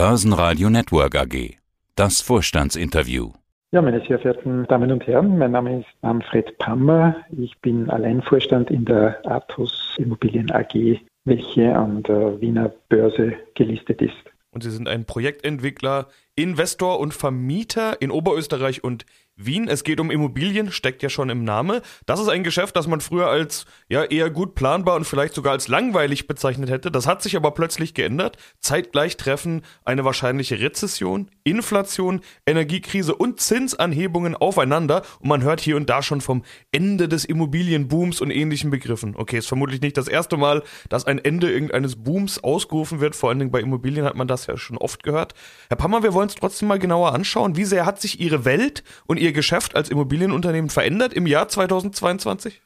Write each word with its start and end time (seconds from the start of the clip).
Börsenradio 0.00 0.70
Network 0.70 1.14
AG. 1.14 1.58
Das 1.94 2.22
Vorstandsinterview. 2.22 3.32
Ja, 3.70 3.82
meine 3.82 4.00
sehr 4.08 4.18
verehrten 4.18 4.66
Damen 4.66 4.90
und 4.92 5.06
Herren, 5.06 5.36
mein 5.36 5.50
Name 5.50 5.80
ist 5.80 5.88
Manfred 6.00 6.56
Pammer. 6.56 7.16
Ich 7.36 7.58
bin 7.60 7.90
Alleinvorstand 7.90 8.70
in 8.70 8.86
der 8.86 9.20
Athos 9.26 9.94
Immobilien 9.98 10.50
AG, 10.52 11.02
welche 11.26 11.76
an 11.76 12.02
der 12.04 12.40
Wiener 12.40 12.72
Börse 12.88 13.34
gelistet 13.54 14.00
ist. 14.00 14.16
Und 14.52 14.62
Sie 14.62 14.70
sind 14.70 14.88
ein 14.88 15.04
Projektentwickler, 15.04 16.08
Investor 16.36 17.00
und 17.00 17.14
Vermieter 17.14 18.00
in 18.00 18.10
Oberösterreich 18.10 18.82
und 18.84 19.04
Wien. 19.44 19.68
Es 19.68 19.84
geht 19.84 20.00
um 20.00 20.10
Immobilien, 20.10 20.70
steckt 20.70 21.02
ja 21.02 21.08
schon 21.08 21.30
im 21.30 21.44
Name. 21.44 21.82
Das 22.06 22.20
ist 22.20 22.28
ein 22.28 22.44
Geschäft, 22.44 22.76
das 22.76 22.86
man 22.86 23.00
früher 23.00 23.28
als 23.28 23.64
ja 23.88 24.04
eher 24.04 24.30
gut 24.30 24.54
planbar 24.54 24.96
und 24.96 25.04
vielleicht 25.04 25.34
sogar 25.34 25.52
als 25.52 25.68
langweilig 25.68 26.26
bezeichnet 26.26 26.70
hätte. 26.70 26.90
Das 26.90 27.06
hat 27.06 27.22
sich 27.22 27.36
aber 27.36 27.52
plötzlich 27.52 27.94
geändert. 27.94 28.36
Zeitgleich 28.60 29.16
treffen 29.16 29.62
eine 29.84 30.04
wahrscheinliche 30.04 30.60
Rezession, 30.60 31.30
Inflation, 31.44 32.20
Energiekrise 32.46 33.14
und 33.14 33.40
Zinsanhebungen 33.40 34.36
aufeinander 34.36 35.02
und 35.20 35.28
man 35.28 35.42
hört 35.42 35.60
hier 35.60 35.76
und 35.76 35.88
da 35.88 36.02
schon 36.02 36.20
vom 36.20 36.42
Ende 36.72 37.08
des 37.08 37.24
Immobilienbooms 37.24 38.20
und 38.20 38.30
ähnlichen 38.30 38.70
Begriffen. 38.70 39.14
Okay, 39.16 39.38
ist 39.38 39.48
vermutlich 39.48 39.80
nicht 39.80 39.96
das 39.96 40.08
erste 40.08 40.36
Mal, 40.36 40.62
dass 40.88 41.06
ein 41.06 41.18
Ende 41.18 41.50
irgendeines 41.50 42.02
Booms 42.02 42.42
ausgerufen 42.42 43.00
wird. 43.00 43.16
Vor 43.16 43.30
allen 43.30 43.38
Dingen 43.38 43.50
bei 43.50 43.60
Immobilien 43.60 44.04
hat 44.04 44.16
man 44.16 44.28
das 44.28 44.46
ja 44.46 44.56
schon 44.56 44.76
oft 44.76 45.02
gehört. 45.02 45.34
Herr 45.68 45.76
Pammer, 45.76 46.02
wir 46.02 46.12
wollen 46.12 46.19
es 46.28 46.34
trotzdem 46.34 46.68
mal 46.68 46.78
genauer 46.78 47.14
anschauen. 47.14 47.56
Wie 47.56 47.64
sehr 47.64 47.86
hat 47.86 48.00
sich 48.00 48.20
Ihre 48.20 48.44
Welt 48.44 48.82
und 49.06 49.18
Ihr 49.18 49.32
Geschäft 49.32 49.76
als 49.76 49.90
Immobilienunternehmen 49.90 50.70
verändert 50.70 51.12
im 51.12 51.26
Jahr 51.26 51.48
2022? 51.48 52.60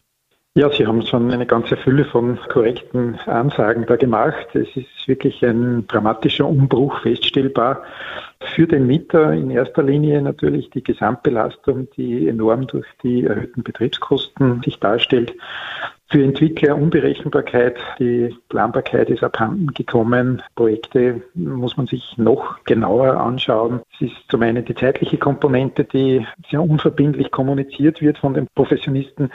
Ja, 0.56 0.70
Sie 0.70 0.86
haben 0.86 1.04
schon 1.04 1.32
eine 1.32 1.46
ganze 1.46 1.76
Fülle 1.76 2.04
von 2.04 2.38
korrekten 2.48 3.18
Ansagen 3.26 3.86
da 3.86 3.96
gemacht. 3.96 4.46
Es 4.54 4.68
ist 4.76 5.08
wirklich 5.08 5.44
ein 5.44 5.84
dramatischer 5.88 6.46
Umbruch 6.46 7.02
feststellbar. 7.02 7.82
Für 8.54 8.68
den 8.68 8.86
Mieter 8.86 9.32
in 9.32 9.50
erster 9.50 9.82
Linie 9.82 10.22
natürlich 10.22 10.70
die 10.70 10.84
Gesamtbelastung, 10.84 11.88
die 11.96 12.28
enorm 12.28 12.68
durch 12.68 12.86
die 13.02 13.24
erhöhten 13.24 13.64
Betriebskosten 13.64 14.62
sich 14.62 14.78
darstellt. 14.78 15.32
Für 16.14 16.22
Entwickler 16.22 16.76
Unberechenbarkeit, 16.76 17.74
die 17.98 18.32
Planbarkeit 18.48 19.10
ist 19.10 19.24
abhanden 19.24 19.66
gekommen. 19.74 20.40
Projekte 20.54 21.22
muss 21.34 21.76
man 21.76 21.88
sich 21.88 22.16
noch 22.16 22.62
genauer 22.62 23.16
anschauen. 23.16 23.80
Es 23.94 24.02
ist 24.02 24.14
zum 24.28 24.42
einen 24.42 24.64
die 24.64 24.76
zeitliche 24.76 25.18
Komponente, 25.18 25.82
die 25.82 26.24
sehr 26.48 26.62
unverbindlich 26.62 27.32
kommuniziert 27.32 28.00
wird 28.00 28.18
von 28.18 28.32
den 28.32 28.46
Professionisten 28.54 29.32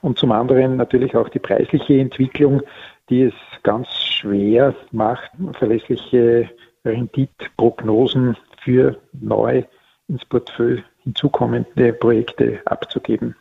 und 0.00 0.18
zum 0.18 0.32
anderen 0.32 0.76
natürlich 0.76 1.14
auch 1.14 1.28
die 1.28 1.38
preisliche 1.38 1.98
Entwicklung, 1.98 2.62
die 3.10 3.24
es 3.24 3.34
ganz 3.62 3.88
schwer 3.88 4.74
macht, 4.90 5.30
verlässliche 5.58 6.48
Renditprognosen 6.86 8.38
für 8.64 8.96
neu 9.12 9.64
ins 10.08 10.24
Portfolio 10.24 10.78
hinzukommende 11.04 11.92
Projekte 11.92 12.60
abzugeben. 12.64 13.36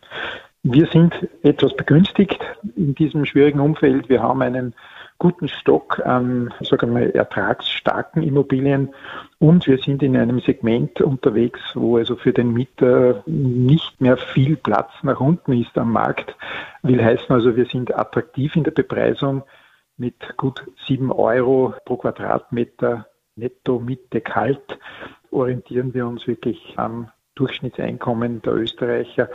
Wir 0.64 0.86
sind 0.86 1.28
etwas 1.42 1.76
begünstigt 1.76 2.40
in 2.76 2.96
diesem 2.96 3.26
schwierigen 3.26 3.60
Umfeld. 3.60 4.10
Wir 4.10 4.22
haben 4.22 4.42
einen 4.42 4.74
guten 5.18 5.48
Stock 5.48 6.00
an, 6.06 6.54
sagen 6.62 6.96
wir 6.96 7.14
ertragsstarken 7.14 8.24
Immobilien 8.24 8.94
und 9.40 9.68
wir 9.68 9.78
sind 9.78 10.02
in 10.02 10.18
einem 10.18 10.40
Segment 10.40 11.00
unterwegs, 11.02 11.60
wo 11.76 11.98
also 11.98 12.16
für 12.16 12.34
den 12.34 12.54
Mieter 12.54 13.24
nicht 13.26 14.02
mehr 14.02 14.18
viel 14.18 14.56
Platz 14.56 14.92
nach 15.04 15.20
unten 15.20 15.54
ist 15.54 15.78
am 15.78 15.92
Markt. 15.92 16.36
Will 16.82 17.04
heißen 17.04 17.34
also, 17.34 17.56
wir 17.56 17.66
sind 17.66 17.96
attraktiv 17.96 18.56
in 18.56 18.64
der 18.64 18.72
Bepreisung 18.72 19.44
mit 19.98 20.38
gut 20.38 20.64
sieben 20.88 21.12
Euro 21.12 21.76
pro 21.86 21.98
Quadratmeter 21.98 23.06
netto 23.36 23.80
Mitte 23.80 24.22
kalt 24.22 24.80
orientieren 25.32 25.94
wir 25.94 26.06
uns 26.06 26.28
wirklich 26.28 26.74
am 26.78 27.10
Durchschnittseinkommen 27.36 28.42
der 28.42 28.54
Österreicher 28.54 29.30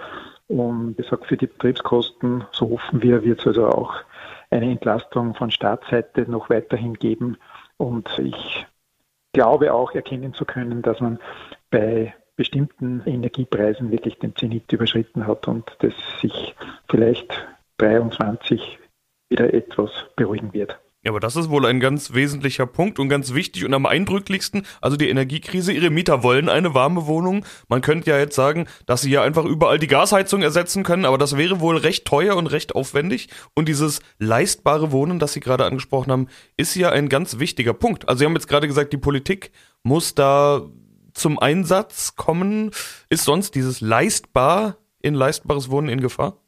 und 0.49 0.99
ich 0.99 1.09
sage, 1.09 1.25
für 1.25 1.37
die 1.37 1.47
Betriebskosten, 1.47 2.45
so 2.53 2.71
hoffen 2.71 3.03
wir, 3.03 3.25
wird 3.25 3.41
es 3.41 3.47
also 3.47 3.67
auch 3.67 3.95
eine 4.51 4.71
Entlastung 4.71 5.34
von 5.34 5.51
Staatsseite 5.51 6.31
noch 6.31 6.51
weiterhin 6.51 6.95
geben. 6.95 7.37
Und 7.79 8.09
ich 8.19 8.67
glaube 9.33 9.73
auch 9.73 9.93
erkennen 9.93 10.35
zu 10.35 10.45
können, 10.45 10.83
dass 10.83 11.01
man 11.01 11.19
bei 11.71 12.15
bestimmten 12.37 13.03
Energiepreisen 13.06 13.91
wirklich 13.91 14.19
den 14.19 14.37
Zenit 14.37 14.71
überschritten 14.73 15.27
hat 15.27 15.49
und 15.49 15.77
das 15.81 15.95
sich 16.21 16.55
vielleicht 16.89 17.47
23 17.79 18.79
wieder 19.29 19.53
etwas 19.53 19.91
beruhigen 20.15 20.53
wird. 20.53 20.79
Ja, 21.06 21.12
aber 21.12 21.21
das 21.21 21.37
ist 21.37 21.50
wohl 21.50 21.65
ein 21.67 21.78
ganz 21.78 22.15
wesentlicher 22.15 22.67
Punkt 22.67 22.99
und 22.99 23.09
ganz 23.09 23.33
wichtig 23.33 23.65
und 23.65 23.72
am 23.75 23.87
eindrücklichsten, 23.87 24.67
also 24.81 24.97
die 24.97 25.09
Energiekrise. 25.09 25.72
Ihre 25.72 25.91
Mieter 25.91 26.25
wollen 26.25 26.49
eine 26.49 26.75
warme 26.75 27.06
Wohnung. 27.06 27.44
Man 27.69 27.81
könnte 27.81 28.11
ja 28.11 28.19
jetzt 28.19 28.34
sagen, 28.34 28.67
dass 28.87 29.03
sie 29.03 29.11
ja 29.12 29.22
einfach 29.22 29.44
überall 29.44 29.78
die 29.78 29.87
Gasheizung 29.87 30.43
ersetzen 30.43 30.83
können, 30.83 31.05
aber 31.05 31.17
das 31.17 31.37
wäre 31.37 31.61
wohl 31.61 31.77
recht 31.77 32.06
teuer 32.06 32.34
und 32.34 32.49
recht 32.49 32.75
aufwendig. 32.75 33.28
Und 33.55 33.69
dieses 33.69 34.00
leistbare 34.19 34.91
Wohnen, 34.91 35.21
das 35.21 35.33
Sie 35.33 35.39
gerade 35.39 35.65
angesprochen 35.65 36.11
haben, 36.11 36.27
ist 36.56 36.75
ja 36.75 36.91
ein 36.91 37.09
ganz 37.09 37.38
wichtiger 37.38 37.73
Punkt. 37.73 38.09
Also 38.09 38.19
Sie 38.19 38.25
haben 38.25 38.34
jetzt 38.34 38.49
gerade 38.49 38.67
gesagt, 38.67 38.93
die 38.93 38.99
Politik 38.99 39.53
muss 39.84 40.17
da 40.17 40.69
zum 41.15 41.38
Einsatz 41.38 42.17
kommen. 42.17 42.73
Ist 43.11 43.23
sonst 43.23 43.55
dieses 43.55 43.81
leistbar 43.81 44.78
in 45.03 45.15
leistbares 45.15 45.71
Wohnen 45.71 45.88
in 45.88 46.00
Gefahr? 46.00 46.43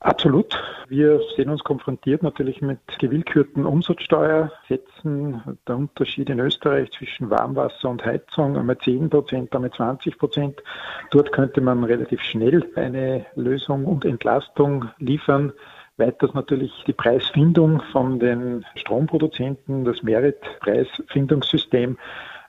Absolut. 0.00 0.62
Wir 0.88 1.20
sehen 1.36 1.48
uns 1.48 1.64
konfrontiert 1.64 2.22
natürlich 2.22 2.60
mit 2.60 2.78
gewillkürten 2.98 3.64
Umsatzsteuersätzen. 3.64 5.58
Der 5.66 5.76
Unterschied 5.76 6.28
in 6.28 6.38
Österreich 6.38 6.90
zwischen 6.92 7.30
Warmwasser 7.30 7.88
und 7.88 8.04
Heizung 8.04 8.56
einmal 8.56 8.78
10 8.78 9.08
Prozent, 9.08 9.54
einmal 9.54 9.72
20 9.72 10.18
Prozent. 10.18 10.62
Dort 11.10 11.32
könnte 11.32 11.60
man 11.62 11.82
relativ 11.82 12.20
schnell 12.20 12.70
eine 12.76 13.24
Lösung 13.36 13.86
und 13.86 14.04
Entlastung 14.04 14.84
liefern. 14.98 15.52
Weiters 15.96 16.34
natürlich 16.34 16.72
die 16.86 16.92
Preisfindung 16.92 17.80
von 17.90 18.18
den 18.18 18.66
Stromproduzenten, 18.74 19.86
das 19.86 20.02
Merit-Preisfindungssystem 20.02 21.96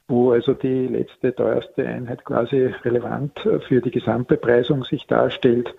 wo 0.07 0.31
also 0.31 0.53
die 0.53 0.87
letzte 0.87 1.35
teuerste 1.35 1.85
Einheit 1.85 2.23
quasi 2.23 2.73
relevant 2.83 3.39
für 3.67 3.81
die 3.81 3.91
Gesamtbepreisung 3.91 4.83
sich 4.83 5.05
darstellt. 5.07 5.73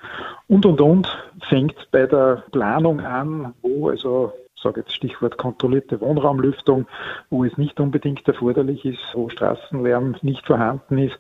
Und, 0.49 0.67
und, 0.67 0.81
und 0.81 1.19
fängt 1.49 1.89
bei 1.91 2.07
der 2.07 2.45
Planung 2.51 3.01
an, 3.01 3.55
wo 3.63 3.89
also 3.89 4.33
sage 4.63 4.81
jetzt 4.81 4.93
Stichwort 4.93 5.39
kontrollierte 5.39 6.01
Wohnraumlüftung, 6.01 6.87
wo 7.31 7.45
es 7.45 7.57
nicht 7.57 7.81
unbedingt 7.81 8.27
erforderlich 8.27 8.85
ist, 8.85 9.01
wo 9.15 9.29
Straßenlärm 9.29 10.17
nicht 10.23 10.47
vorhanden 10.47 10.99
ist, 10.99 11.17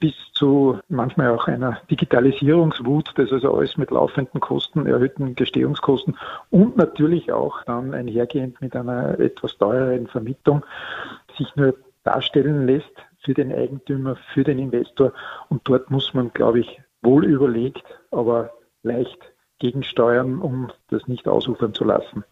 bis 0.00 0.14
zu 0.32 0.78
manchmal 0.88 1.30
auch 1.30 1.46
einer 1.46 1.78
Digitalisierungswut, 1.90 3.12
das 3.16 3.32
also 3.32 3.54
alles 3.54 3.76
mit 3.76 3.90
laufenden 3.90 4.40
Kosten, 4.40 4.86
erhöhten 4.86 5.34
Gestehungskosten 5.34 6.16
und 6.50 6.76
natürlich 6.76 7.32
auch 7.32 7.62
dann 7.64 7.94
einhergehend 7.94 8.60
mit 8.60 8.74
einer 8.74 9.18
etwas 9.20 9.56
teureren 9.58 10.06
Vermietung 10.06 10.64
sich 11.36 11.54
nur 11.56 11.74
darstellen 12.04 12.66
lässt 12.66 12.92
für 13.24 13.34
den 13.34 13.52
Eigentümer, 13.52 14.16
für 14.32 14.44
den 14.44 14.58
Investor. 14.58 15.12
Und 15.48 15.62
dort 15.64 15.90
muss 15.90 16.14
man, 16.14 16.32
glaube 16.32 16.60
ich, 16.60 16.80
wohl 17.02 17.24
überlegt, 17.24 17.84
aber 18.10 18.50
leicht 18.82 19.18
gegensteuern, 19.58 20.40
um 20.40 20.72
das 20.88 21.06
nicht 21.06 21.28
ausufern 21.28 21.74
zu 21.74 21.84
lassen. 21.84 22.24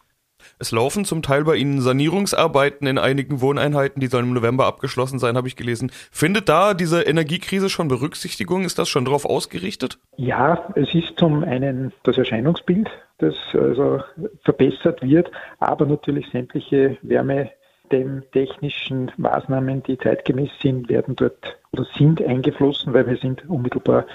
Es 0.57 0.71
laufen 0.71 1.05
zum 1.05 1.21
Teil 1.21 1.43
bei 1.43 1.55
Ihnen 1.55 1.81
Sanierungsarbeiten 1.81 2.87
in 2.87 2.97
einigen 2.97 3.41
Wohneinheiten, 3.41 3.99
die 3.99 4.07
sollen 4.07 4.27
im 4.27 4.33
November 4.33 4.65
abgeschlossen 4.67 5.19
sein, 5.19 5.35
habe 5.35 5.47
ich 5.47 5.57
gelesen. 5.57 5.91
Findet 6.11 6.47
da 6.47 6.73
diese 6.73 7.01
Energiekrise 7.01 7.69
schon 7.69 7.89
Berücksichtigung? 7.89 8.63
Ist 8.63 8.79
das 8.79 8.87
schon 8.87 9.05
darauf 9.05 9.25
ausgerichtet? 9.25 9.99
Ja, 10.15 10.73
es 10.75 10.93
ist 10.93 11.17
zum 11.17 11.43
einen 11.43 11.91
das 12.03 12.17
Erscheinungsbild, 12.17 12.89
das 13.17 13.35
also 13.53 14.01
verbessert 14.43 15.01
wird, 15.01 15.29
aber 15.59 15.85
natürlich 15.85 16.27
sämtliche 16.31 16.97
Wärme 17.01 17.51
den 17.91 18.23
technischen 18.31 19.11
Maßnahmen, 19.17 19.83
die 19.83 19.97
zeitgemäß 19.97 20.49
sind, 20.61 20.89
werden 20.89 21.15
dort 21.15 21.57
oder 21.71 21.85
sind 21.97 22.21
eingeflossen, 22.21 22.93
weil 22.93 23.07
wir 23.07 23.17
sind 23.17 23.47
unmittelbar 23.49 24.05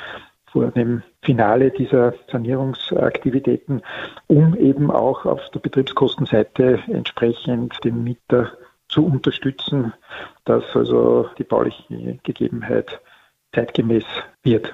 vor 0.47 0.71
dem 0.71 1.03
Finale 1.23 1.71
dieser 1.71 2.15
Sanierungsaktivitäten, 2.31 3.83
um 4.29 4.57
eben 4.57 4.91
auch 4.91 5.25
auf 5.25 5.41
der 5.51 5.61
Betriebskostenseite 5.61 6.81
entsprechend 6.89 7.83
den 7.83 8.05
Mieter 8.05 8.53
zu 8.89 9.05
unterstützen, 9.05 9.93
dass 10.45 10.65
also 10.75 11.29
die 11.39 11.45
bauliche 11.45 12.19
Gegebenheit 12.23 13.01
zeitgemäß 13.53 14.05
wird 14.45 14.73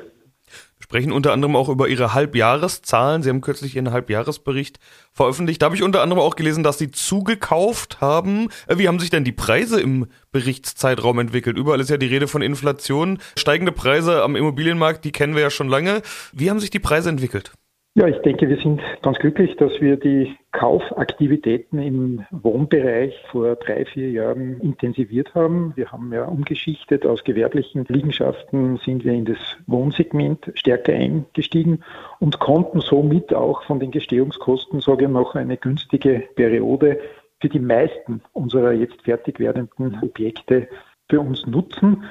sprechen 0.80 1.12
unter 1.12 1.32
anderem 1.32 1.54
auch 1.54 1.68
über 1.68 1.88
ihre 1.88 2.14
Halbjahreszahlen. 2.14 3.22
Sie 3.22 3.28
haben 3.28 3.40
kürzlich 3.40 3.76
ihren 3.76 3.92
Halbjahresbericht 3.92 4.80
veröffentlicht. 5.12 5.62
Da 5.62 5.66
habe 5.66 5.76
ich 5.76 5.82
unter 5.82 6.02
anderem 6.02 6.20
auch 6.20 6.34
gelesen, 6.34 6.64
dass 6.64 6.78
sie 6.78 6.90
zugekauft 6.90 8.00
haben. 8.00 8.48
Äh, 8.66 8.78
wie 8.78 8.88
haben 8.88 8.98
sich 8.98 9.10
denn 9.10 9.24
die 9.24 9.32
Preise 9.32 9.80
im 9.80 10.06
Berichtszeitraum 10.32 11.18
entwickelt? 11.18 11.56
Überall 11.56 11.80
ist 11.80 11.90
ja 11.90 11.96
die 11.96 12.06
Rede 12.06 12.26
von 12.26 12.42
Inflation. 12.42 13.18
Steigende 13.36 13.72
Preise 13.72 14.22
am 14.22 14.34
Immobilienmarkt, 14.34 15.04
die 15.04 15.12
kennen 15.12 15.34
wir 15.34 15.42
ja 15.42 15.50
schon 15.50 15.68
lange. 15.68 16.02
Wie 16.32 16.50
haben 16.50 16.60
sich 16.60 16.70
die 16.70 16.78
Preise 16.78 17.10
entwickelt? 17.10 17.52
Ja, 17.94 18.06
ich 18.06 18.18
denke, 18.18 18.48
wir 18.48 18.56
sind 18.56 18.80
ganz 19.02 19.18
glücklich, 19.18 19.56
dass 19.56 19.80
wir 19.80 19.96
die 19.96 20.36
Kaufaktivitäten 20.52 21.80
im 21.80 22.24
Wohnbereich 22.30 23.20
vor 23.32 23.56
drei, 23.56 23.84
vier 23.84 24.12
Jahren 24.12 24.60
intensiviert 24.60 25.34
haben. 25.34 25.72
Wir 25.74 25.90
haben 25.90 26.12
ja 26.12 26.24
umgeschichtet. 26.26 27.04
Aus 27.04 27.24
gewerblichen 27.24 27.84
Liegenschaften 27.88 28.76
sind 28.76 29.04
wir 29.04 29.12
in 29.12 29.24
das 29.24 29.38
Wohnsegment 29.66 30.52
stärker 30.54 30.92
eingestiegen 30.92 31.82
und 32.20 32.38
konnten 32.38 32.80
somit 32.80 33.34
auch 33.34 33.64
von 33.64 33.80
den 33.80 33.90
Gestehungskosten, 33.90 34.80
sage 34.80 35.06
ich 35.06 35.10
noch, 35.10 35.34
eine 35.34 35.56
günstige 35.56 36.28
Periode 36.36 37.00
für 37.40 37.48
die 37.48 37.58
meisten 37.58 38.22
unserer 38.32 38.70
jetzt 38.70 39.02
fertig 39.02 39.40
werdenden 39.40 39.98
Objekte 40.00 40.68
für 41.08 41.20
uns 41.20 41.44
nutzen. 41.44 42.04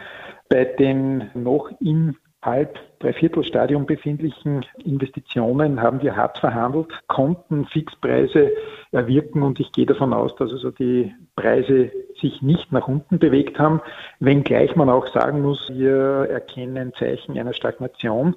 Bei 0.49 0.65
den 0.65 1.29
noch 1.35 1.71
im 1.79 2.17
halb 2.41 2.79
Dreiviertelstadium 2.99 3.85
befindlichen 3.85 4.65
Investitionen 4.83 5.81
haben 5.81 6.01
wir 6.01 6.15
hart 6.15 6.37
verhandelt, 6.37 6.87
konnten 7.07 7.65
Fixpreise 7.65 8.51
erwirken 8.91 9.43
und 9.43 9.59
ich 9.59 9.71
gehe 9.71 9.85
davon 9.85 10.13
aus, 10.13 10.35
dass 10.35 10.51
also 10.51 10.71
die 10.71 11.13
Preise 11.35 11.91
sich 12.19 12.41
nicht 12.41 12.71
nach 12.71 12.87
unten 12.87 13.19
bewegt 13.19 13.59
haben, 13.59 13.81
wenngleich 14.19 14.75
man 14.75 14.89
auch 14.89 15.07
sagen 15.07 15.41
muss, 15.41 15.69
wir 15.73 16.27
erkennen 16.29 16.93
Zeichen 16.97 17.37
einer 17.37 17.53
Stagnation 17.53 18.35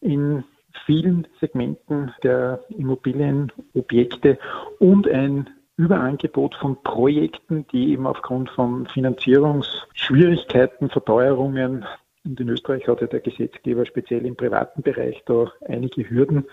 in 0.00 0.44
vielen 0.86 1.26
Segmenten 1.40 2.12
der 2.22 2.60
Immobilienobjekte 2.70 4.38
und 4.78 5.08
ein 5.08 5.48
Überangebot 5.76 6.54
von 6.54 6.80
Projekten, 6.82 7.66
die 7.72 7.92
eben 7.92 8.06
aufgrund 8.06 8.50
von 8.50 8.86
Finanzierungsschwierigkeiten, 8.86 10.90
Verteuerungen 10.90 11.84
und 12.24 12.40
in 12.40 12.48
Österreich 12.48 12.88
hat 12.88 13.00
ja 13.00 13.06
der 13.06 13.20
Gesetzgeber 13.20 13.84
speziell 13.84 14.24
im 14.24 14.36
privaten 14.36 14.82
Bereich 14.82 15.22
da 15.26 15.52
einige 15.66 16.08
Hürden 16.08 16.46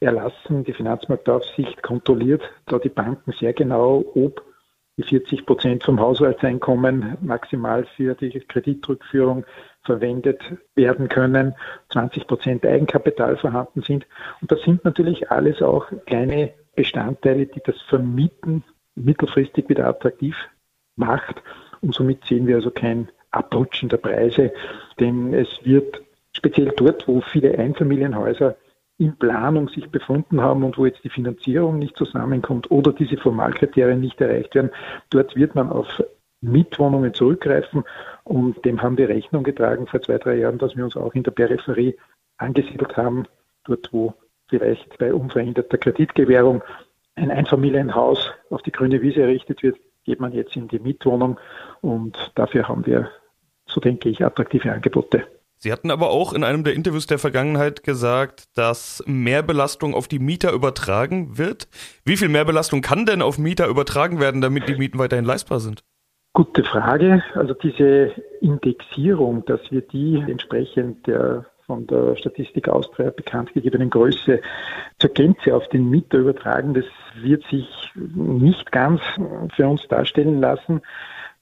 erlassen. 0.00 0.64
Die 0.64 0.72
Finanzmarktaufsicht 0.72 1.82
kontrolliert 1.82 2.42
da 2.66 2.78
die 2.78 2.88
Banken 2.88 3.32
sehr 3.32 3.52
genau, 3.52 4.04
ob 4.14 4.44
die 4.96 5.02
40 5.02 5.44
Prozent 5.44 5.84
vom 5.84 6.00
Haushaltseinkommen 6.00 7.18
maximal 7.20 7.84
für 7.96 8.14
die 8.14 8.30
Kreditrückführung 8.40 9.44
verwendet 9.84 10.40
werden 10.74 11.08
können, 11.08 11.54
20 11.90 12.26
Prozent 12.26 12.64
Eigenkapital 12.64 13.36
vorhanden 13.36 13.82
sind. 13.82 14.06
Und 14.40 14.50
das 14.50 14.62
sind 14.62 14.84
natürlich 14.84 15.30
alles 15.30 15.60
auch 15.60 15.86
kleine 16.06 16.54
Bestandteile, 16.76 17.46
die 17.46 17.60
das 17.64 17.80
Vermieten 17.82 18.64
mittelfristig 18.94 19.68
wieder 19.68 19.86
attraktiv 19.86 20.36
macht. 20.96 21.42
Und 21.82 21.94
somit 21.94 22.24
sehen 22.24 22.46
wir 22.46 22.56
also 22.56 22.70
kein 22.70 23.08
Abrutschen 23.36 23.88
der 23.88 23.98
Preise, 23.98 24.52
denn 24.98 25.34
es 25.34 25.48
wird 25.62 26.02
speziell 26.32 26.72
dort, 26.76 27.06
wo 27.08 27.20
viele 27.20 27.58
Einfamilienhäuser 27.58 28.56
in 28.98 29.16
Planung 29.16 29.68
sich 29.68 29.90
befunden 29.90 30.40
haben 30.40 30.64
und 30.64 30.78
wo 30.78 30.86
jetzt 30.86 31.04
die 31.04 31.10
Finanzierung 31.10 31.78
nicht 31.78 31.96
zusammenkommt 31.96 32.70
oder 32.70 32.92
diese 32.92 33.18
Formalkriterien 33.18 34.00
nicht 34.00 34.20
erreicht 34.20 34.54
werden, 34.54 34.70
dort 35.10 35.36
wird 35.36 35.54
man 35.54 35.70
auf 35.70 36.02
Mietwohnungen 36.40 37.12
zurückgreifen 37.12 37.84
und 38.24 38.64
dem 38.64 38.80
haben 38.82 38.96
wir 38.96 39.08
Rechnung 39.08 39.42
getragen 39.42 39.86
vor 39.86 40.00
zwei, 40.02 40.18
drei 40.18 40.36
Jahren, 40.36 40.58
dass 40.58 40.76
wir 40.76 40.84
uns 40.84 40.96
auch 40.96 41.14
in 41.14 41.22
der 41.22 41.30
Peripherie 41.30 41.96
angesiedelt 42.38 42.96
haben, 42.96 43.26
dort 43.64 43.92
wo 43.92 44.14
vielleicht 44.48 44.96
bei 44.98 45.12
unveränderter 45.12 45.78
Kreditgewährung 45.78 46.62
ein 47.16 47.30
Einfamilienhaus 47.30 48.30
auf 48.50 48.62
die 48.62 48.72
grüne 48.72 49.02
Wiese 49.02 49.22
errichtet 49.22 49.62
wird, 49.62 49.78
geht 50.04 50.20
man 50.20 50.32
jetzt 50.32 50.54
in 50.56 50.68
die 50.68 50.78
Mietwohnung 50.78 51.38
und 51.80 52.32
dafür 52.34 52.68
haben 52.68 52.86
wir, 52.86 53.10
so 53.66 53.80
denke 53.80 54.08
ich, 54.08 54.24
attraktive 54.24 54.72
Angebote. 54.72 55.24
Sie 55.58 55.72
hatten 55.72 55.90
aber 55.90 56.10
auch 56.10 56.32
in 56.32 56.44
einem 56.44 56.64
der 56.64 56.74
Interviews 56.74 57.06
der 57.06 57.18
Vergangenheit 57.18 57.82
gesagt, 57.82 58.56
dass 58.56 59.02
Mehrbelastung 59.06 59.94
auf 59.94 60.06
die 60.06 60.18
Mieter 60.18 60.52
übertragen 60.52 61.38
wird. 61.38 61.68
Wie 62.04 62.16
viel 62.16 62.28
Mehrbelastung 62.28 62.82
kann 62.82 63.06
denn 63.06 63.22
auf 63.22 63.38
Mieter 63.38 63.66
übertragen 63.66 64.20
werden, 64.20 64.42
damit 64.42 64.68
die 64.68 64.76
Mieten 64.76 64.98
weiterhin 64.98 65.24
leistbar 65.24 65.60
sind? 65.60 65.82
Gute 66.34 66.62
Frage. 66.62 67.22
Also 67.34 67.54
diese 67.54 68.12
Indexierung, 68.42 69.46
dass 69.46 69.60
wir 69.70 69.80
die 69.80 70.22
entsprechend 70.28 71.06
der 71.06 71.46
von 71.66 71.86
der 71.86 72.16
Statistik 72.16 72.68
Austria 72.68 73.10
bekannt 73.10 73.52
gegebenen 73.52 73.90
Größe 73.90 74.40
zur 74.98 75.10
Gänze 75.10 75.54
auf 75.54 75.68
den 75.68 75.90
Mieter 75.90 76.18
übertragen. 76.18 76.74
Das 76.74 76.84
wird 77.20 77.44
sich 77.50 77.66
nicht 77.94 78.70
ganz 78.70 79.00
für 79.56 79.66
uns 79.66 79.86
darstellen 79.88 80.40
lassen. 80.40 80.80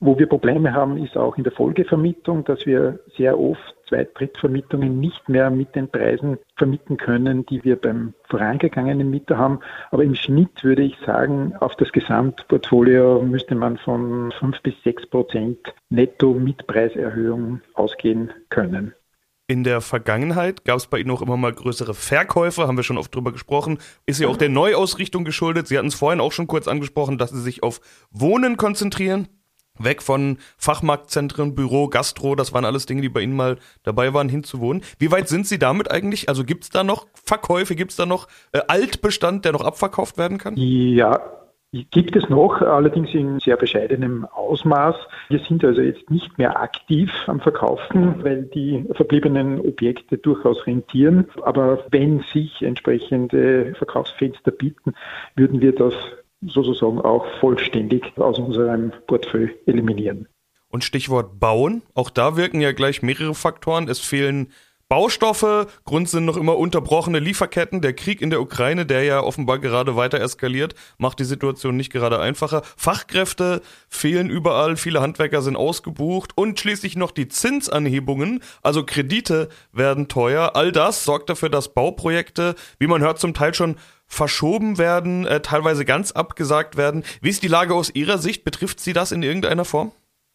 Wo 0.01 0.19
wir 0.19 0.27
Probleme 0.27 0.73
haben, 0.73 0.97
ist 1.03 1.17
auch 1.17 1.37
in 1.37 1.45
der 1.45 1.53
Folgevermietung, 1.53 2.45
dass 2.45 2.67
wir 2.67 2.99
sehr 3.17 3.39
oft 3.39 3.75
Zweit-Drittvermietungen 3.89 4.99
nicht 4.99 5.29
mehr 5.29 5.51
mit 5.51 5.75
den 5.75 5.89
Preisen 5.89 6.39
vermieten 6.57 6.97
können, 6.97 7.47
die 7.47 7.63
wir 7.65 7.77
beim 7.77 8.15
vorangegangenen 8.29 9.11
Mieter 9.11 9.39
haben. 9.39 9.61
Aber 9.91 10.05
im 10.05 10.15
Schnitt 10.15 10.63
würde 10.63 10.83
ich 10.83 10.97
sagen, 11.07 11.55
auf 11.61 11.77
das 11.77 11.93
Gesamtportfolio 11.93 13.23
müsste 13.23 13.55
man 13.55 13.79
von 13.79 14.33
fünf 14.39 14.61
bis 14.63 14.75
sechs 14.83 15.07
Prozent 15.07 15.59
Netto-Mietpreiserhöhung 15.91 17.61
ausgehen 17.75 18.33
können. 18.51 18.95
In 19.47 19.63
der 19.63 19.83
Vergangenheit 19.83 20.65
gab 20.65 20.79
es 20.79 20.87
bei 20.87 20.99
Ihnen 20.99 21.11
auch 21.11 21.21
immer 21.21 21.37
mal 21.37 21.53
größere 21.53 21.93
Verkäufe, 21.93 22.67
haben 22.67 22.79
wir 22.79 22.83
schon 22.83 22.97
oft 22.97 23.15
drüber 23.15 23.31
gesprochen. 23.31 23.79
Ist 24.07 24.19
ja 24.19 24.29
auch 24.29 24.39
der 24.39 24.49
Neuausrichtung 24.49 25.25
geschuldet. 25.25 25.69
Sie 25.69 25.77
hatten 25.77 25.89
es 25.89 25.95
vorhin 25.95 26.21
auch 26.21 26.33
schon 26.33 26.47
kurz 26.47 26.67
angesprochen, 26.67 27.19
dass 27.19 27.31
Sie 27.31 27.43
sich 27.43 27.63
auf 27.63 27.83
Wohnen 28.11 28.57
konzentrieren. 28.57 29.29
Weg 29.79 30.03
von 30.03 30.39
Fachmarktzentren, 30.57 31.55
Büro, 31.55 31.89
Gastro, 31.89 32.35
das 32.35 32.53
waren 32.53 32.65
alles 32.65 32.87
Dinge, 32.87 33.03
die 33.03 33.09
bei 33.09 33.21
Ihnen 33.21 33.37
mal 33.37 33.59
dabei 33.83 34.15
waren, 34.15 34.29
hinzuwohnen. 34.29 34.83
Wie 34.99 35.11
weit 35.11 35.29
sind 35.29 35.47
Sie 35.47 35.59
damit 35.59 35.91
eigentlich? 35.91 36.29
Also 36.29 36.45
gibt 36.45 36.65
es 36.65 36.71
da 36.71 36.85
noch 36.85 37.07
Verkäufe, 37.25 37.75
gibt 37.75 37.91
es 37.91 37.97
da 37.97 38.07
noch 38.07 38.29
äh, 38.53 38.61
Altbestand, 38.69 39.45
der 39.45 39.53
noch 39.53 39.63
abverkauft 39.63 40.17
werden 40.17 40.39
kann? 40.39 40.55
Ja, 40.57 41.21
Gibt 41.91 42.15
es 42.15 42.29
noch, 42.29 42.61
allerdings 42.61 43.13
in 43.15 43.41
sehr 43.41 43.57
bescheidenem 43.57 44.27
Ausmaß. 44.27 44.95
Wir 45.29 45.41
sind 45.41 45.65
also 45.65 45.81
jetzt 45.81 46.09
nicht 46.09 46.39
mehr 46.39 46.61
aktiv 46.61 47.11
am 47.27 47.41
Verkaufen, 47.41 48.23
weil 48.23 48.45
die 48.45 48.85
verbliebenen 48.93 49.59
Objekte 49.59 50.17
durchaus 50.17 50.65
rentieren. 50.69 51.27
Aber 51.43 51.85
wenn 51.91 52.21
sich 52.33 52.63
entsprechende 52.63 53.75
Verkaufsfenster 53.75 54.53
bieten, 54.53 54.95
würden 55.35 55.61
wir 55.61 55.75
das 55.75 55.95
sozusagen 56.47 57.01
auch 57.01 57.25
vollständig 57.41 58.05
aus 58.17 58.39
unserem 58.39 58.93
Portfolio 59.07 59.49
eliminieren. 59.67 60.29
Und 60.69 60.85
Stichwort 60.85 61.39
Bauen, 61.39 61.83
auch 61.95 62.11
da 62.11 62.37
wirken 62.37 62.61
ja 62.61 62.73
gleich 62.73 63.03
mehrere 63.03 63.35
Faktoren. 63.35 63.89
Es 63.89 64.01
fehlen 64.01 64.49
Baustoffe, 64.89 65.67
Grund 65.87 66.11
sind 66.11 66.27
noch 66.27 66.37
immer 66.37 66.59
unterbrochene 66.59 67.19
Lieferketten. 67.19 67.81
Der 67.81 67.95
Krieg 67.95 68.21
in 68.21 68.29
der 68.29 68.43
Ukraine, 68.43 68.85
der 68.85 69.03
ja 69.03 69.23
offenbar 69.23 69.59
gerade 69.59 69.97
weiter 69.97 70.21
eskaliert, 70.21 70.75
macht 70.99 71.19
die 71.21 71.25
Situation 71.25 71.77
nicht 71.77 71.91
gerade 71.91 72.21
einfacher. 72.21 72.63
Fachkräfte 72.77 73.63
fehlen 73.89 74.29
überall, 74.29 74.77
viele 74.77 75.01
Handwerker 75.01 75.41
sind 75.41 75.57
ausgebucht 75.57 76.33
und 76.37 76.61
schließlich 76.61 76.97
noch 76.97 77.13
die 77.13 77.29
Zinsanhebungen, 77.29 78.41
also 78.63 78.85
Kredite 78.85 79.49
werden 79.73 80.09
teuer. 80.09 80.55
All 80.55 80.71
das 80.71 81.05
sorgt 81.05 81.31
dafür, 81.31 81.49
dass 81.49 81.73
Bauprojekte, 81.73 82.55
wie 82.79 82.87
man 82.87 83.01
hört, 83.01 83.19
zum 83.19 83.33
Teil 83.33 83.55
schon 83.55 83.77
verschoben 84.07 84.79
werden, 84.79 85.27
äh, 85.27 85.41
teilweise 85.41 85.85
ganz 85.85 86.13
abgesagt 86.13 86.77
werden. 86.77 87.05
Wie 87.21 87.31
ist 87.31 87.43
die 87.43 87.49
Lage 87.49 87.75
aus 87.75 87.95
Ihrer 87.95 88.19
Sicht? 88.19 88.45
Betrifft 88.45 88.81
Sie 88.81 88.93
das 88.93 89.13
in 89.13 89.23
irgendeiner 89.23 89.65
Form? 89.65 89.93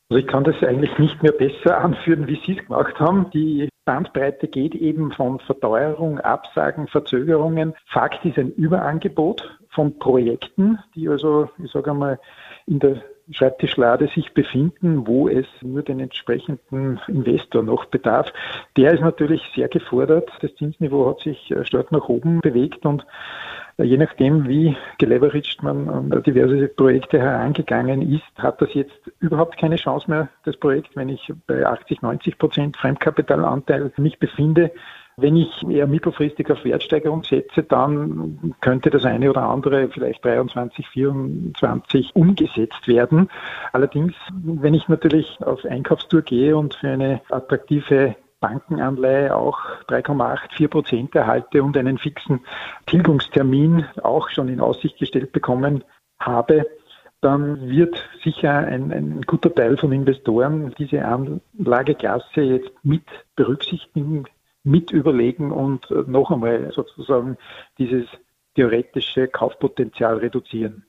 Also 0.09 0.21
ich 0.21 0.27
kann 0.27 0.43
das 0.43 0.55
eigentlich 0.63 0.97
nicht 0.97 1.21
mehr 1.21 1.31
besser 1.31 1.77
anführen, 1.77 2.27
wie 2.27 2.41
Sie 2.45 2.57
es 2.57 2.65
gemacht 2.65 2.99
haben. 2.99 3.29
Die 3.31 3.69
Bandbreite 3.85 4.47
geht 4.47 4.73
eben 4.73 5.11
von 5.11 5.39
Verteuerung, 5.39 6.19
Absagen, 6.19 6.88
Verzögerungen. 6.88 7.75
Fakt 7.88 8.25
ist 8.25 8.38
ein 8.38 8.51
Überangebot 8.53 9.59
von 9.69 9.97
Projekten, 9.99 10.79
die 10.95 11.07
also, 11.07 11.49
ich 11.63 11.71
sage 11.71 11.91
einmal, 11.91 12.19
in 12.65 12.79
der 12.79 13.03
Schreibtischlade 13.31 14.07
sich 14.07 14.33
befinden, 14.33 15.07
wo 15.07 15.27
es 15.27 15.45
nur 15.62 15.83
den 15.83 16.00
entsprechenden 16.00 17.00
Investor 17.07 17.63
noch 17.63 17.86
bedarf. 17.86 18.31
Der 18.77 18.93
ist 18.93 19.01
natürlich 19.01 19.41
sehr 19.55 19.67
gefordert. 19.67 20.29
Das 20.41 20.55
Zinsniveau 20.55 21.09
hat 21.09 21.21
sich 21.21 21.51
äh, 21.51 21.63
stark 21.65 21.91
nach 21.91 22.09
oben 22.09 22.41
bewegt 22.41 22.86
und 22.86 23.05
Je 23.81 23.95
nachdem, 23.95 24.45
wie 24.50 24.75
geleveraged 24.98 25.63
man 25.63 25.88
an 25.88 26.24
diverse 26.24 26.67
Projekte 26.67 27.17
herangegangen 27.17 28.13
ist, 28.13 28.25
hat 28.38 28.62
das 28.62 28.74
jetzt 28.74 29.00
überhaupt 29.19 29.57
keine 29.57 29.77
Chance 29.77 30.09
mehr, 30.09 30.27
das 30.43 30.57
Projekt, 30.57 30.98
wenn 30.98 31.07
ich 31.07 31.31
bei 31.48 31.65
80, 31.65 32.01
90 32.01 32.38
Prozent 32.38 32.75
Fremdkapitalanteil 32.75 33.93
mich 33.95 34.19
befinde. 34.19 34.71
Wenn 35.21 35.35
ich 35.35 35.67
eher 35.67 35.88
mittelfristig 35.88 36.49
auf 36.51 36.63
Wertsteigerung 36.63 37.23
setze, 37.23 37.63
dann 37.63 38.55
könnte 38.61 38.89
das 38.89 39.05
eine 39.05 39.29
oder 39.29 39.43
andere 39.43 39.89
vielleicht 39.89 40.23
23, 40.23 40.88
24 40.88 42.15
umgesetzt 42.15 42.88
werden. 42.88 43.29
Allerdings, 43.73 44.13
wenn 44.31 44.73
ich 44.73 44.88
natürlich 44.88 45.38
auf 45.41 45.65
Einkaufstour 45.65 46.21
gehe 46.21 46.55
und 46.55 46.75
für 46.75 46.89
eine 46.89 47.21
attraktive 47.29 48.15
Bankenanleihe 48.39 49.35
auch 49.35 49.59
3,84 49.89 50.67
Prozent 50.67 51.15
erhalte 51.15 51.63
und 51.63 51.75
einen 51.75 51.97
fixen 51.97 52.41
Tilgungstermin 52.85 53.85
auch 54.03 54.29
schon 54.29 54.47
in 54.47 54.61
Aussicht 54.61 54.97
gestellt 54.97 55.31
bekommen 55.31 55.83
habe, 56.19 56.65
dann 57.21 57.69
wird 57.69 58.01
sicher 58.23 58.59
ein, 58.59 58.93
ein 58.93 59.21
guter 59.23 59.53
Teil 59.53 59.77
von 59.77 59.91
Investoren 59.91 60.73
diese 60.77 61.03
Anlageklasse 61.03 62.41
jetzt 62.41 62.71
mit 62.83 63.03
berücksichtigen 63.35 64.25
mit 64.69 64.91
überlegen 64.91 65.51
und 65.51 65.89
noch 66.07 66.29
einmal 66.29 66.71
sozusagen 66.71 67.38
dieses 67.79 68.05
theoretische 68.55 69.27
Kaufpotenzial 69.27 70.17
reduzieren. 70.17 70.85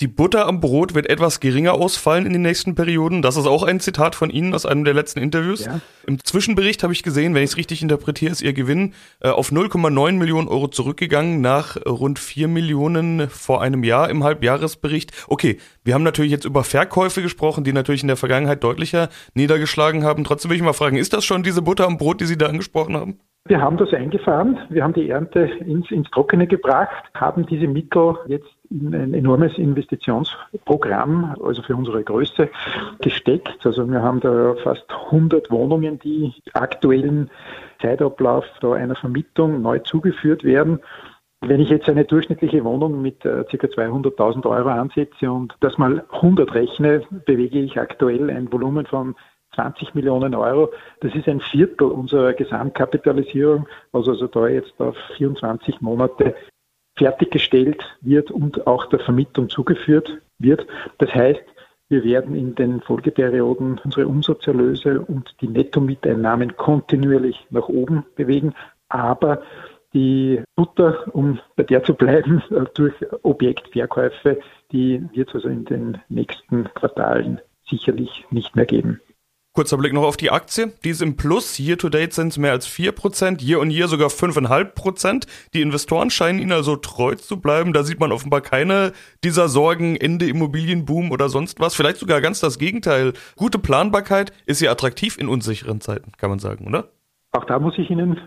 Die 0.00 0.06
Butter 0.06 0.46
am 0.46 0.60
Brot 0.60 0.94
wird 0.94 1.10
etwas 1.10 1.40
geringer 1.40 1.74
ausfallen 1.74 2.24
in 2.24 2.32
den 2.32 2.42
nächsten 2.42 2.76
Perioden. 2.76 3.20
Das 3.20 3.36
ist 3.36 3.48
auch 3.48 3.64
ein 3.64 3.80
Zitat 3.80 4.14
von 4.14 4.30
Ihnen 4.30 4.54
aus 4.54 4.64
einem 4.64 4.84
der 4.84 4.94
letzten 4.94 5.18
Interviews. 5.18 5.66
Ja. 5.66 5.80
Im 6.06 6.22
Zwischenbericht 6.22 6.84
habe 6.84 6.92
ich 6.92 7.02
gesehen, 7.02 7.34
wenn 7.34 7.42
ich 7.42 7.50
es 7.50 7.56
richtig 7.56 7.82
interpretiere, 7.82 8.30
ist 8.30 8.40
Ihr 8.40 8.52
Gewinn 8.52 8.94
äh, 9.20 9.30
auf 9.30 9.50
0,9 9.50 10.12
Millionen 10.12 10.46
Euro 10.46 10.68
zurückgegangen 10.68 11.40
nach 11.40 11.76
rund 11.84 12.20
4 12.20 12.46
Millionen 12.46 13.28
vor 13.28 13.60
einem 13.60 13.82
Jahr 13.82 14.08
im 14.08 14.22
Halbjahresbericht. 14.22 15.26
Okay, 15.26 15.58
wir 15.82 15.94
haben 15.94 16.04
natürlich 16.04 16.30
jetzt 16.30 16.44
über 16.44 16.62
Verkäufe 16.62 17.20
gesprochen, 17.20 17.64
die 17.64 17.72
natürlich 17.72 18.02
in 18.02 18.08
der 18.08 18.16
Vergangenheit 18.16 18.62
deutlicher 18.62 19.08
niedergeschlagen 19.34 20.04
haben. 20.04 20.22
Trotzdem 20.22 20.52
will 20.52 20.58
ich 20.58 20.62
mal 20.62 20.74
fragen, 20.74 20.96
ist 20.96 21.12
das 21.12 21.24
schon 21.24 21.42
diese 21.42 21.60
Butter 21.60 21.88
am 21.88 21.98
Brot, 21.98 22.20
die 22.20 22.26
Sie 22.26 22.38
da 22.38 22.46
angesprochen 22.46 22.96
haben? 22.96 23.18
Wir 23.48 23.62
haben 23.62 23.78
das 23.78 23.92
eingefahren, 23.94 24.58
wir 24.68 24.84
haben 24.84 24.92
die 24.92 25.08
Ernte 25.08 25.40
ins, 25.40 25.90
ins 25.90 26.08
Trockene 26.10 26.46
gebracht, 26.46 27.04
haben 27.14 27.46
diese 27.46 27.66
Mittel 27.66 28.14
jetzt 28.26 28.46
ein 28.70 29.14
enormes 29.14 29.56
Investitionsprogramm, 29.56 31.36
also 31.42 31.62
für 31.62 31.74
unsere 31.74 32.02
Größe, 32.02 32.48
gesteckt. 33.00 33.64
Also 33.64 33.88
wir 33.90 34.02
haben 34.02 34.20
da 34.20 34.54
fast 34.62 34.84
100 35.06 35.50
Wohnungen, 35.50 35.98
die 35.98 36.34
aktuellen 36.52 37.30
Zeitablauf 37.80 38.44
da 38.60 38.72
einer 38.72 38.96
Vermietung 38.96 39.62
neu 39.62 39.78
zugeführt 39.80 40.44
werden. 40.44 40.80
Wenn 41.40 41.60
ich 41.60 41.70
jetzt 41.70 41.88
eine 41.88 42.04
durchschnittliche 42.04 42.64
Wohnung 42.64 43.00
mit 43.00 43.24
äh, 43.24 43.44
ca. 43.44 43.66
200.000 43.66 44.44
Euro 44.46 44.68
ansetze 44.70 45.30
und 45.30 45.54
das 45.60 45.78
mal 45.78 46.04
100 46.10 46.52
rechne, 46.52 47.02
bewege 47.26 47.60
ich 47.60 47.78
aktuell 47.78 48.28
ein 48.28 48.52
Volumen 48.52 48.86
von 48.86 49.14
20 49.54 49.94
Millionen 49.94 50.34
Euro. 50.34 50.70
Das 51.00 51.14
ist 51.14 51.28
ein 51.28 51.40
Viertel 51.40 51.88
unserer 51.88 52.32
Gesamtkapitalisierung, 52.32 53.68
was 53.92 54.08
also 54.08 54.26
da 54.26 54.48
jetzt 54.48 54.74
auf 54.78 54.96
24 55.16 55.80
Monate 55.80 56.34
fertiggestellt 56.98 57.82
wird 58.00 58.30
und 58.30 58.66
auch 58.66 58.86
der 58.86 59.00
Vermietung 59.00 59.48
zugeführt 59.48 60.18
wird. 60.38 60.66
Das 60.98 61.14
heißt, 61.14 61.42
wir 61.88 62.04
werden 62.04 62.34
in 62.34 62.54
den 62.54 62.82
Folgeperioden 62.82 63.80
unsere 63.82 64.06
Umsatzerlöse 64.06 65.00
und 65.00 65.34
die 65.40 65.48
Nettomieteinnahmen 65.48 66.56
kontinuierlich 66.56 67.46
nach 67.50 67.68
oben 67.68 68.04
bewegen, 68.14 68.54
aber 68.90 69.42
die 69.94 70.42
Butter, 70.54 71.06
um 71.14 71.40
bei 71.56 71.62
der 71.62 71.82
zu 71.82 71.94
bleiben, 71.94 72.42
durch 72.74 72.94
Objektverkäufe, 73.22 74.38
die 74.70 75.02
wird 75.14 75.30
es 75.30 75.36
also 75.36 75.48
in 75.48 75.64
den 75.64 75.98
nächsten 76.10 76.64
Quartalen 76.74 77.40
sicherlich 77.66 78.26
nicht 78.30 78.54
mehr 78.54 78.66
geben. 78.66 79.00
Kurzer 79.58 79.76
Blick 79.76 79.92
noch 79.92 80.04
auf 80.04 80.16
die 80.16 80.30
Aktie. 80.30 80.72
Die 80.84 80.90
ist 80.90 81.02
im 81.02 81.16
Plus. 81.16 81.58
Year 81.58 81.76
to 81.76 81.88
date 81.88 82.12
sind 82.12 82.28
es 82.28 82.38
mehr 82.38 82.52
als 82.52 82.68
4%, 82.68 83.42
year 83.42 83.58
on 83.58 83.72
year 83.72 83.88
sogar 83.88 84.06
5,5%. 84.06 85.26
Die 85.52 85.62
Investoren 85.62 86.10
scheinen 86.10 86.38
ihnen 86.38 86.52
also 86.52 86.76
treu 86.76 87.16
zu 87.16 87.40
bleiben. 87.40 87.72
Da 87.72 87.82
sieht 87.82 87.98
man 87.98 88.12
offenbar 88.12 88.40
keine 88.40 88.92
dieser 89.24 89.48
Sorgen, 89.48 89.96
Ende 89.96 90.28
Immobilienboom 90.28 91.10
oder 91.10 91.28
sonst 91.28 91.58
was. 91.58 91.74
Vielleicht 91.74 91.96
sogar 91.96 92.20
ganz 92.20 92.38
das 92.38 92.60
Gegenteil. 92.60 93.14
Gute 93.34 93.58
Planbarkeit 93.58 94.32
ist 94.46 94.60
ja 94.60 94.70
attraktiv 94.70 95.18
in 95.18 95.26
unsicheren 95.26 95.80
Zeiten, 95.80 96.12
kann 96.18 96.30
man 96.30 96.38
sagen, 96.38 96.68
oder? 96.68 96.90
Auch 97.32 97.44
da 97.44 97.58
muss 97.58 97.76
ich 97.78 97.90
Ihnen 97.90 98.20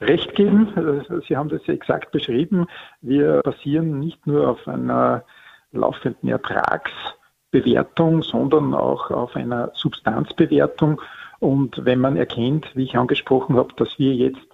recht 0.00 0.34
geben. 0.36 1.20
Sie 1.28 1.36
haben 1.36 1.50
das 1.50 1.68
exakt 1.68 2.12
beschrieben. 2.12 2.64
Wir 3.02 3.42
basieren 3.44 4.00
nicht 4.00 4.26
nur 4.26 4.48
auf 4.48 4.66
einer 4.66 5.22
laufenden 5.70 6.30
Ertrags- 6.30 7.12
Bewertung, 7.52 8.22
sondern 8.22 8.74
auch 8.74 9.12
auf 9.12 9.36
einer 9.36 9.70
Substanzbewertung. 9.74 11.00
Und 11.38 11.84
wenn 11.84 12.00
man 12.00 12.16
erkennt, 12.16 12.74
wie 12.74 12.84
ich 12.84 12.96
angesprochen 12.96 13.56
habe, 13.56 13.72
dass 13.76 13.98
wir 13.98 14.14
jetzt 14.14 14.48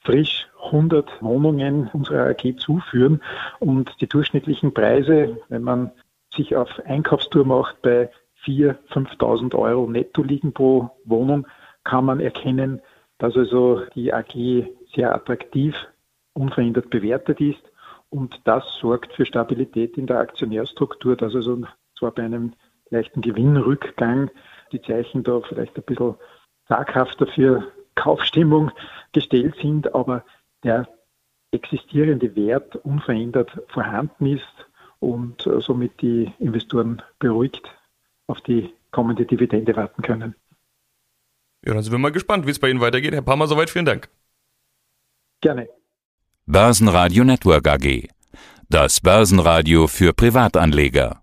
frisch 0.00 0.48
100 0.64 1.22
Wohnungen 1.22 1.88
unserer 1.92 2.30
AG 2.30 2.56
zuführen 2.58 3.20
und 3.60 3.94
die 4.00 4.08
durchschnittlichen 4.08 4.74
Preise, 4.74 5.38
wenn 5.48 5.62
man 5.62 5.92
sich 6.34 6.56
auf 6.56 6.68
Einkaufstour 6.84 7.44
macht, 7.44 7.80
bei 7.82 8.10
4.000, 8.44 8.76
5.000 9.18 9.54
Euro 9.54 9.88
netto 9.88 10.22
liegen 10.22 10.52
pro 10.52 10.90
Wohnung, 11.04 11.46
kann 11.84 12.04
man 12.04 12.20
erkennen, 12.20 12.80
dass 13.18 13.36
also 13.36 13.82
die 13.94 14.12
AG 14.12 14.66
sehr 14.94 15.14
attraktiv, 15.14 15.74
unverändert 16.34 16.90
bewertet 16.90 17.40
ist. 17.40 17.62
Und 18.10 18.40
das 18.44 18.64
sorgt 18.80 19.12
für 19.12 19.26
Stabilität 19.26 19.98
in 19.98 20.06
der 20.06 20.20
Aktionärstruktur, 20.20 21.16
dass 21.16 21.34
also 21.34 21.62
zwar 21.98 22.12
bei 22.12 22.24
einem 22.24 22.54
leichten 22.90 23.20
Gewinnrückgang 23.20 24.30
die 24.72 24.80
Zeichen 24.82 25.22
da 25.22 25.40
vielleicht 25.48 25.76
ein 25.76 25.82
bisschen 25.82 26.14
zaghafter 26.68 27.26
für 27.26 27.72
Kaufstimmung 27.94 28.70
gestellt 29.12 29.56
sind, 29.60 29.94
aber 29.94 30.24
der 30.62 30.88
existierende 31.50 32.34
Wert 32.36 32.76
unverändert 32.76 33.50
vorhanden 33.68 34.26
ist 34.26 34.66
und 35.00 35.46
äh, 35.46 35.60
somit 35.60 36.00
die 36.02 36.32
Investoren 36.38 37.02
beruhigt 37.18 37.62
auf 38.26 38.40
die 38.42 38.70
kommende 38.90 39.24
Dividende 39.24 39.74
warten 39.76 40.02
können. 40.02 40.34
Ja, 41.64 41.74
dann 41.74 41.82
sind 41.82 41.92
wir 41.92 41.98
mal 41.98 42.12
gespannt, 42.12 42.46
wie 42.46 42.50
es 42.50 42.58
bei 42.58 42.70
Ihnen 42.70 42.80
weitergeht. 42.80 43.14
Herr 43.14 43.22
Palmer, 43.22 43.46
soweit 43.46 43.70
vielen 43.70 43.86
Dank. 43.86 44.08
Gerne. 45.40 45.68
Börsenradio 46.46 47.24
Network 47.24 47.66
AG. 47.66 48.08
Das 48.68 49.00
Börsenradio 49.00 49.86
für 49.86 50.12
Privatanleger. 50.12 51.22